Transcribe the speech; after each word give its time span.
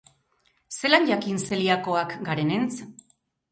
Zelan 0.77 1.05
jakin 1.09 1.43
zeliakoak 1.51 2.17
garenentz? 2.31 2.75